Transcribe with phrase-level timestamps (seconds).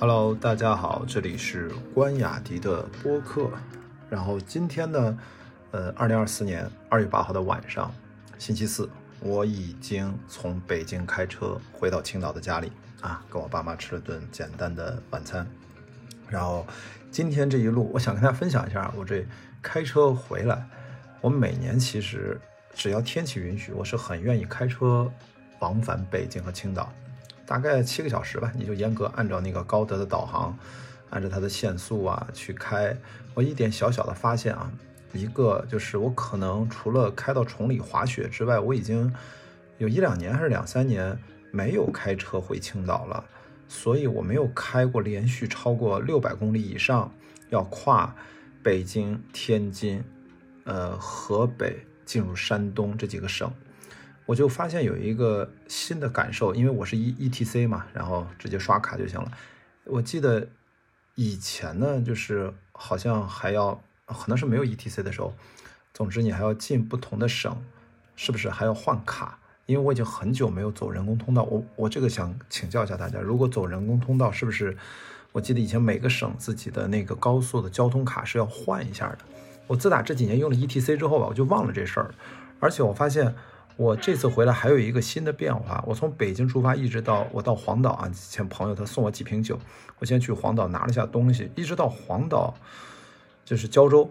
[0.00, 3.50] Hello，大家好，这里是关雅迪的播客。
[4.08, 5.18] 然后今天呢，
[5.72, 7.92] 呃，二零二四年二月八号的晚上，
[8.38, 8.88] 星期四，
[9.18, 15.44] 我已经从北京开车回到青岛的家里啊，跟我爸妈吃了顿简单的晚餐。
[16.28, 16.64] 然后
[17.10, 19.26] 今天这一路，我想跟大家分享一下我这
[19.60, 20.64] 开车回来。
[21.20, 22.40] 我每年其实
[22.72, 25.10] 只要天气允许，我是很愿意开车
[25.58, 26.92] 往返北京和青岛。
[27.48, 30.54] 大概七个小时吧，你就严格按照那个高德的导航，
[31.08, 32.94] 按照它的限速啊去开。
[33.32, 34.70] 我一点小小的发现啊，
[35.14, 39.10] 一个就是我可能除了开到崇礼滑雪之外，我已经
[39.78, 41.18] 有一两年还是两三年
[41.50, 43.24] 没有开车回青岛了，
[43.66, 47.10] 所以我没有开过连续超过六百公里以上，
[47.48, 48.14] 要跨
[48.62, 50.04] 北京、天津、
[50.64, 53.50] 呃河北进入山东这几个省。
[54.28, 59.32] 我就发现有一个新的感受，因为我是 E E T C 嘛，然后直接刷卡就行了。
[59.84, 60.46] 我记得
[61.14, 65.32] 以前呢，就是好像还要，可能是没有 E T C 的时候，
[65.94, 67.56] 总之你还要进不同的省，
[68.16, 69.38] 是不是还要换卡？
[69.64, 74.76] 因为我已经很久没有走人工通道，我我这个想请教一下大家，如果走人工通道，是不是？
[75.32, 79.20] 我记得以前每个省自己的那个高速的交通卡是要换一下的。
[79.66, 82.14] 我自打这几年用了 E T C 之后吧，我就忘了这事儿，
[82.60, 83.34] 而且我发现。
[83.78, 89.56] 我这次回来还有一个新的变化，我从北京出发，一直到我到黄岛啊，前朋友他送我几瓶酒，
[90.00, 92.52] 我先去黄岛拿了下东西，一直到黄岛，
[93.44, 94.10] 就是胶州，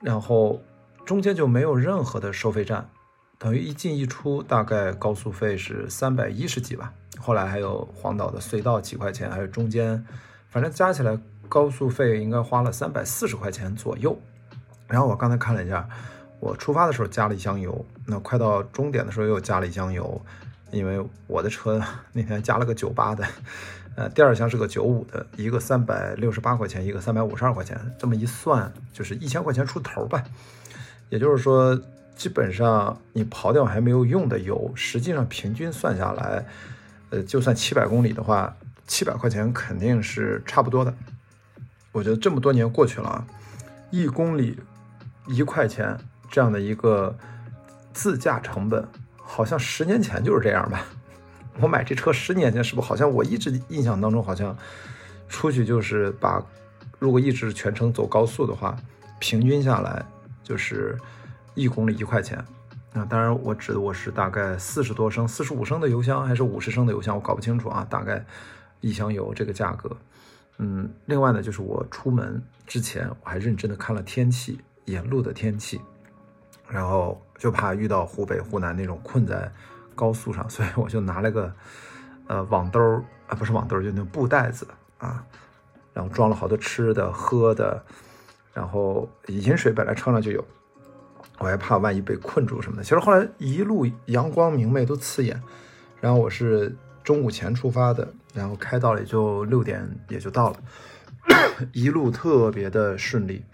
[0.00, 0.62] 然后
[1.04, 2.88] 中间就没有任何的收费站，
[3.40, 10.06] 等于一进一出大概高速费是三百一十几吧，后来还有黄岛的隧道几块钱，还有中间，
[10.48, 14.16] 反正加起来高速费应该花了三百四十块钱左右，
[14.86, 15.88] 然后我刚才看了一下。
[16.42, 20.20] 我出发的时候加了一箱油，那快到终点的时候又加了一箱油，
[20.72, 21.80] 因为我的车
[22.12, 23.24] 那天加了个九八的，
[23.94, 30.20] 呃，第二箱是个九五的，一个三百六十八块钱，一个三百五十二块钱，这么一算就是一千块钱出头吧。
[31.10, 31.80] 也就是说，
[32.16, 36.44] 基本上你刨掉还没有用的油，实际上平均算下来，
[37.10, 38.52] 呃，就算七百公里的话，
[38.88, 40.92] 七百块钱肯定是差不多的。
[41.92, 43.24] 我觉得这么多年过去了啊，
[43.92, 44.58] 一公里
[45.28, 45.96] 一块钱。
[46.32, 47.14] 这样的一个
[47.92, 50.82] 自驾成本，好像十年前就是这样吧。
[51.60, 54.56] 我买这车十年前是不好像我一直印象当中好像
[55.28, 56.42] 出去就是把，
[56.98, 58.74] 如果一直全程走高速的话，
[59.18, 60.02] 平均下来
[60.42, 60.98] 就是
[61.54, 62.42] 一公里一块钱。
[62.94, 67.86] 啊，当然我指的我是大概四十多升、四十五升的油箱还是五十升的油箱，我搞不清楚啊。
[67.90, 68.24] 大概
[68.80, 69.94] 一箱油这个价格。
[70.56, 75.78] 嗯，另外呢，就是我出门之前我还认真的看了天气，沿路的天气。
[76.72, 79.52] 然后就怕遇到湖北、湖南那种困在
[79.94, 81.52] 高速上，所以我就拿了个
[82.26, 82.80] 呃网兜
[83.26, 84.66] 啊，不是网兜，就那布袋子
[84.96, 85.22] 啊，
[85.92, 87.84] 然后装了好多吃的、喝的，
[88.54, 90.42] 然后饮水本来车上就有，
[91.38, 92.82] 我还怕万一被困住什么的。
[92.82, 95.42] 其实后来一路阳光明媚，都刺眼。
[96.00, 100.56] 然后我是中午前出发的，然后开到了也就六点也就到了，
[101.72, 103.44] 一路特别的顺利，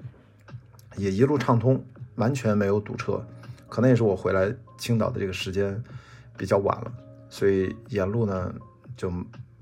[0.96, 1.84] 也一路畅通。
[2.18, 3.24] 完全没有堵车，
[3.68, 5.82] 可能也是我回来青岛的这个时间
[6.36, 6.92] 比较晚了，
[7.30, 8.54] 所以沿路呢
[8.96, 9.10] 就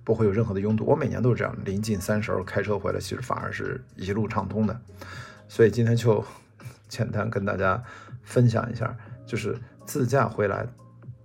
[0.03, 0.85] 不会有任何的拥堵。
[0.85, 4.81] 我每年都是这样，临近三十儿开车回来，其实反而是一路畅通的。
[5.49, 6.25] 所以今天就
[6.89, 7.83] 简单跟大家
[8.23, 8.97] 分享一下，
[9.27, 10.67] 就是自驾回来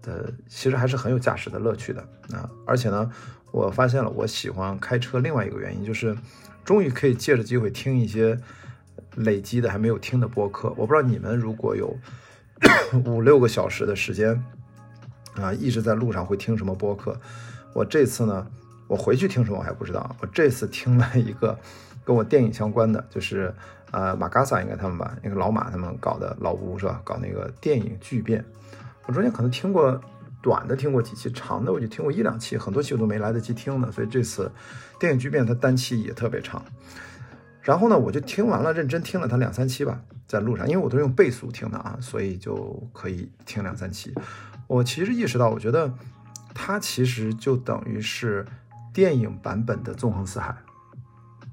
[0.01, 2.01] 的，其实还是很有驾驶的乐趣的
[2.33, 2.49] 啊！
[2.65, 3.09] 而且呢，
[3.51, 6.15] 我发现了我喜欢开车另外一个原因，就是
[6.65, 8.37] 终于可以借着机会听一些。
[9.15, 11.95] 累积的还没有听的播客，我不知道你们如果有
[13.05, 14.43] 五六个小时的时间
[15.35, 17.19] 啊，一直在路上会听什么播客？
[17.73, 18.47] 我这次呢，
[18.87, 20.15] 我回去听什么我还不知道。
[20.19, 21.57] 我这次听了一个
[22.03, 23.53] 跟我电影相关的，就是
[23.91, 27.01] 呃马嘎萨应该他们吧，那个老马他们搞的老吴是吧？
[27.03, 28.43] 搞那个电影巨变。
[29.07, 29.99] 我中间可能听过
[30.41, 33.91] 短的，听过几期，长的我就听过一两期，很多期我都没来得及听呢。
[33.91, 34.51] 所以这次
[34.99, 36.63] 电影巨变它单期也特别长。
[37.61, 44.13] 然后呢，我就听完了，认真听了他两三期吧，在路上，因为我都是用倍速听的啊，所以就可以听两三期。
[44.67, 45.93] 我其实意识到，我觉得
[46.53, 48.45] 他其实就等于是
[48.91, 50.51] 电影版本的《纵横四海》，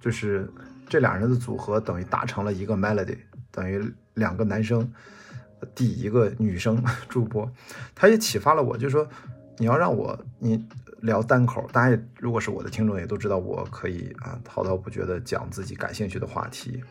[0.00, 0.50] 就是
[0.88, 3.18] 这俩人的组合等于达成了一个 melody，
[3.50, 3.84] 等于
[4.14, 4.90] 两个男生
[5.74, 7.50] 抵一个女生 主播，
[7.94, 9.06] 他也启发了我，就说
[9.58, 10.66] 你要让我你。
[11.02, 16.82] 聊单口，大家也如果是我的听众，也都知道我可以啊滔滔不绝的讲自己感兴趣的话题。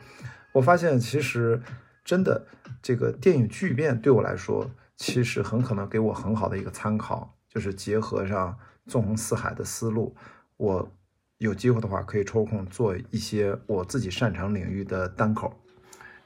[0.53, 1.61] 我发现其实
[2.03, 2.47] 真的
[2.81, 10.15] 这个电影巨变对我来说，其实很可能给我很好的一个参考，就是结合上纵横四海的思路，
[10.55, 10.91] 我
[11.37, 15.53] 有机会的话可以抽空做一些我自己擅长领域的单口，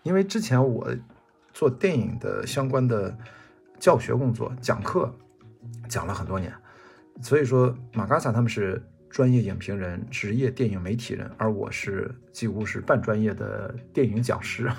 [0.03, 0.87] 因为之前我
[1.51, 3.17] 做电影的相关的
[3.77, 5.13] 教学工作，讲课
[5.89, 6.53] 讲了很多年，
[7.21, 14.71] 所以说马嘎萨他们是专业影评人、职业电影媒体人，而我是几乎是半专业的电影讲师，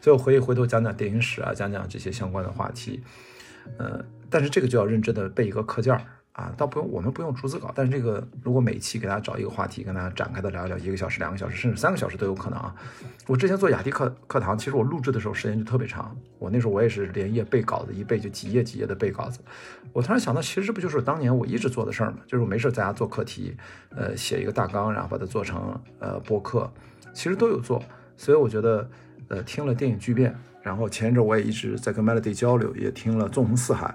[0.00, 3.02] 所以我回回头讲讲电影史啊，讲讲这些相关的话题。
[3.78, 6.00] 呃，但是这个就要认真的背一个课件儿
[6.34, 12.74] 啊，倒不用我们不用逐字稿，但是这个如果每期给大家找一个话题，跟大家展开的聊一聊，一个小时、两个小时，甚至三个小时都有可能啊。
[13.28, 19.38] 我之前做雅迪课课堂，其实我录制的时候时间就特别长，我那时候我也是连夜背稿子，一背就几页几页的背稿子。
[19.92, 22.16] 我突然想到，其实这不就是当年我一直做的事儿吗？
[22.26, 23.56] 就是我没事在家做课题，
[23.90, 26.68] 呃，写一个大纲，然后把它做成呃播客，
[27.12, 27.80] 其实都有做。
[28.16, 28.90] 所以我觉得，
[29.28, 30.34] 呃，听了电影巨变。
[30.62, 33.86] 然后前一阵我也一直在跟 Melody 交流，也听了《纵横四海》，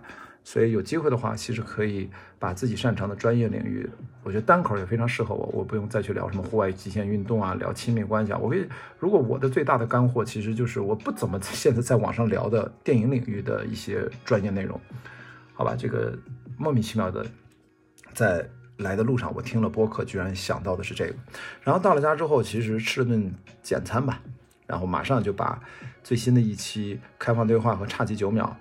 [0.44, 2.10] 所以有机会的话，其实可以
[2.40, 3.88] 把自己擅长的专业领域，
[4.24, 8.38] 我觉得单口也非常适合我，我不用再去聊什么户外极限运动啊，聊亲密关系啊。
[8.38, 14.80] 我可以，如果我的最大的干货，其实就是我不怎么现在在网上聊的电影领域的一些专业内容，
[15.54, 15.76] 好吧？
[15.78, 16.18] 这个
[16.58, 17.26] 莫名其妙的，
[18.14, 18.44] 在
[18.78, 21.14] 来的路上，我听了播客，居然想到的是这个。
[21.62, 23.32] 然后到了家之后，其实吃了顿
[23.62, 24.22] 简餐吧。
[24.66, 25.60] 然后马上就把
[26.04, 28.56] 最新的一期开放对话和差几九秒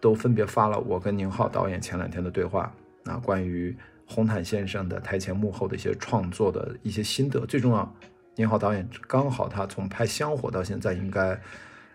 [0.00, 2.72] 都分别发了我跟宁浩导演前两天的对话
[3.04, 3.76] 啊，关于
[4.06, 7.44] 红毯先生的台前幕后的一些创作的一些心得。
[7.46, 7.94] 最重要，
[8.36, 11.40] 宁浩导演刚好他从拍香火到现在应该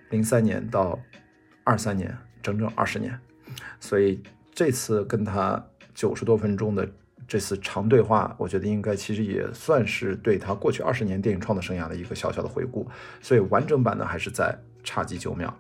[0.09, 0.99] 零三年到
[1.63, 3.19] 二三年，整整二十年，
[3.79, 4.21] 所以
[4.53, 5.63] 这次跟他
[5.93, 6.87] 九十多分钟的。
[7.27, 12.87] 这次长对话，我觉得应该其实也算是对他过去二十年电影创作生涯的一个小小的回顾。
[13.19, 15.51] 所以完整版呢还是在差几九秒。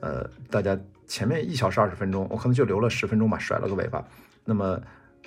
[0.00, 0.78] 呃，大家
[1.10, 4.06] 前面一小时二十分钟，我可能就留了十分钟吧，甩了个尾巴。
[4.44, 4.80] 那么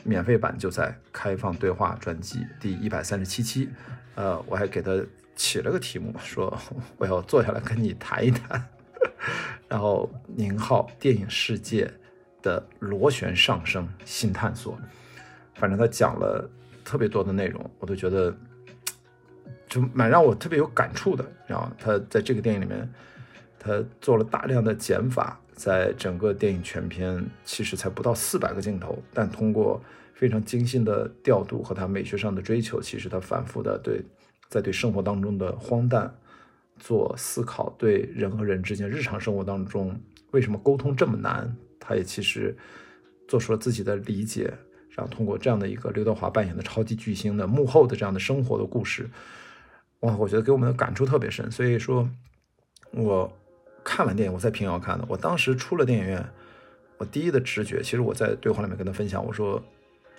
[0.03, 3.69] 免费版就在开放对话专辑第一百三十七期。
[4.15, 4.91] 呃，我还给他
[5.35, 6.57] 起了个题目，说
[6.95, 8.65] 我要坐下来跟你谈一谈。
[9.68, 11.91] 然后宁浩电影世界
[12.41, 14.79] 的螺旋上升新探索。
[15.56, 16.50] 反正他讲了
[16.86, 18.33] 特别多的内容，我都觉得
[19.68, 21.29] 就蛮让我特别有感触的。
[21.45, 22.89] 然后他在这个电影里面，
[23.59, 29.81] 他做了大量的减法，在整个电影全片其实才不到四百个镜头，但通过
[30.13, 34.01] 非常精心的调度和他美学上的追求，其实他反复的对
[34.50, 36.13] 在对生活当中的荒诞
[36.77, 40.00] 做思考，对人和人之间日常生活当中
[40.31, 42.55] 为什么沟通这么难，他也其实
[43.27, 44.53] 做出了自己的理解。
[44.95, 49.09] 然后通过这样的一个刘德华扮演的超级巨星的幕后的这样的生活的故事，
[50.01, 51.50] 哇，我觉得给我们的感触特别深。
[51.51, 52.07] 所以说，
[52.91, 53.35] 我
[53.83, 55.06] 看完电影，我在平遥看的。
[55.07, 56.25] 我当时出了电影院，
[56.97, 59.62] 我第一的直觉，其实我在对话里面跟他分享，我说：“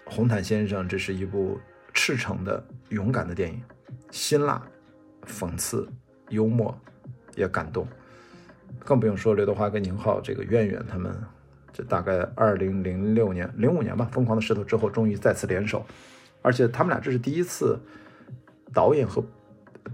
[0.06, 1.58] 红毯先生，这是一部
[1.92, 3.62] 赤诚的、勇敢的电影，
[4.10, 4.62] 辛辣、
[5.26, 5.88] 讽刺、
[6.28, 6.78] 幽默，
[7.36, 7.86] 也感动。
[8.84, 11.14] 更不用说刘德华跟宁浩这个渊源，他们。”
[11.76, 15.84] 这大概二零零六年、零五年吧，《疯狂的石头》之后，终于再次联手，
[16.40, 17.76] 而且他们俩这是第一次
[18.72, 19.20] 导演和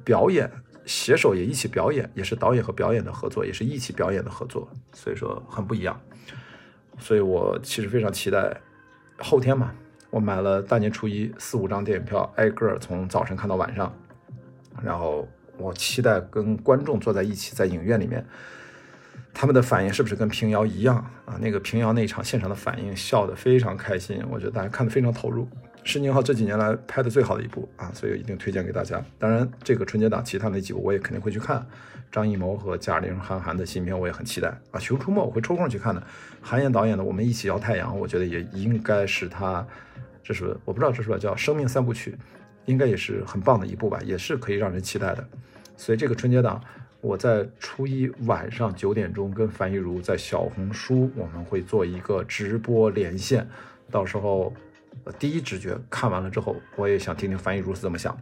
[0.05, 0.50] 表演
[0.90, 5.98] 携手，也一起表演，也是导演和表演的合作，也是一起表演的合作，所以说很不一样。
[6.98, 8.60] 所以我其实非常期待
[9.19, 9.72] 后天嘛，
[10.10, 13.94] 我买了大年初一四五张电影票，挨个从早晨看到晚上，
[14.82, 15.28] 然后
[15.59, 18.26] 我期待跟观众坐在一起，在影院里面。
[19.32, 21.38] 他们的反应是不是跟平遥一样啊？
[21.40, 25.49] 那个平遥那场现场的反应，笑得非常开心，我觉得大家看得非常投入。
[25.82, 29.02] 是宁浩这几年来拍的最好的一部啊，所以一定推荐给大家。
[29.18, 31.66] 当然，这个春节档其他那几部我也肯定会去看。
[32.12, 36.02] 张艺谋和贾玲、韩寒的新片我也很期待啊，《熊出没》我会抽空去看的。
[36.40, 39.64] 韩延导演的《我们一起摇太阳》，我觉得也应该是他，
[40.22, 42.16] 这是我不知道这是不是叫生命三部曲，
[42.66, 45.25] 应该也是很棒的一部吧，也是可以让人期待的。
[45.76, 46.60] 所以这个春节档。
[47.02, 53.49] 我在初一晚上九点钟跟樊一茹在小红书，我们会做一个直播连线，
[53.90, 54.52] 到时候
[55.18, 58.16] 第一直觉看完了之后，我也想听听樊一茹是怎么想。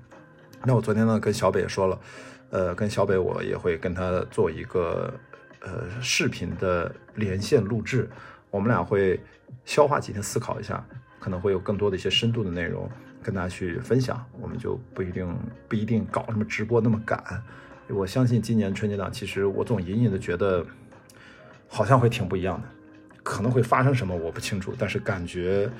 [0.65, 2.01] 那我昨天呢跟小北也说了，
[2.51, 5.13] 呃，跟小北我也会跟他做一个
[5.61, 8.09] 呃视频的连线录制，
[8.51, 9.21] 我们俩会
[9.65, 10.85] 消化几天思考一下，
[11.21, 12.91] 可能会有更多的一些深度的内容
[13.23, 15.37] 跟大家去分享，我们就不一定
[15.69, 17.23] 不一定搞什么直播那么赶。
[17.89, 20.65] 我相信今年春节档，其实我总隐隐的觉得，
[21.69, 22.69] 好像会挺不一样的，
[23.23, 25.71] 可能会发生什么我不清楚，但是感觉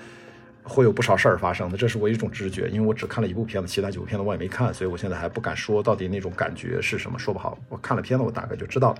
[0.69, 7.59] 会有不少事儿发生的，这是我一种直觉，因为我只看了一部片子，其他几部片子我也没看，所以我现在还不敢说到底那种感觉是什么，说不好。
[7.69, 8.99] 我看了片子，我大概就知道了。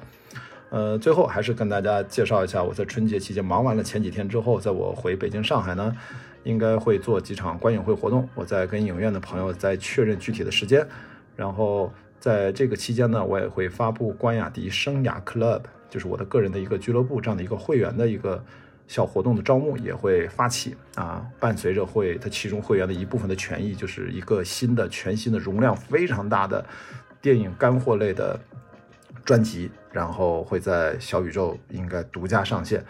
[0.71, 5.97] 呃，最后还是跟大家介绍一下，我在春节期间忙完了前几天之后，在我回北京、上海呢，
[6.45, 10.87] 应该会做几场观影会活动，我在跟影院的朋友在确认具体的时间。
[11.37, 18.45] 然后在这个期间呢，我也会发布关雅迪生涯 Club，就是我的个人的一个俱乐部这样的一个会员的一个
[18.89, 21.25] 小活动的招募也会发起啊。
[21.39, 26.67] 伴随着会，它其中会员的一部分的权益就是一个新的、全新的、容量非常大的
[27.23, 28.37] 电影干货类的
[29.25, 32.85] 专辑，然后会在小宇宙应该独家上线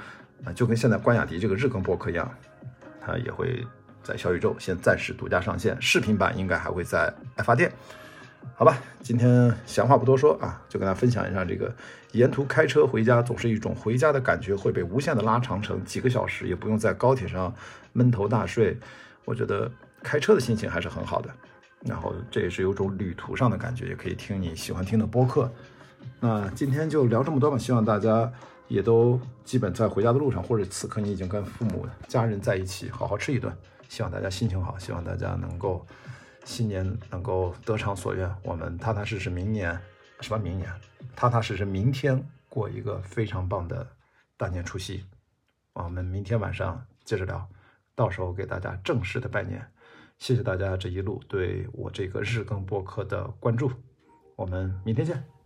[0.45, 2.33] 啊，就跟现在关雅迪这个日更播客一样，
[3.00, 3.67] 它也会
[4.02, 7.71] 在小宇宙先暂时独家上线，视频版应该还会在爱发电。
[8.54, 11.73] 好吧，今天闲话不多说啊，就跟大家分享一下这个
[12.11, 17.54] 沿途开车回家，总是一种回家的感觉，会被无限的拉长成几个小时，也不用在高铁上
[17.92, 18.76] 闷头大睡。
[19.25, 19.71] 我觉得
[20.02, 21.30] 开车的心情还是很好的，
[21.85, 25.49] 然后这也是有种旅途上的感觉，也可以听你喜欢听的播客。
[26.18, 28.28] 那今天就聊这么多吧，希望大家
[28.66, 33.57] 也都基本在回家的路上，或者此刻你已经跟父母家人在一起，好好吃一顿。
[33.88, 35.87] 希望大家心情好，希望大家能够。
[36.49, 39.78] 新年能够得偿所愿，我们踏踏实实，明年
[40.23, 40.73] 什么明年，
[41.14, 43.87] 踏踏实实，明天过一个非常棒的
[44.38, 45.05] 大年除夕。
[45.75, 47.47] 我们明天晚上接着聊，
[47.95, 49.62] 到时候给大家正式的拜年。
[50.17, 53.71] 谢谢大家这一路对我这个日更播客的关注，
[54.35, 55.38] 我们明天见。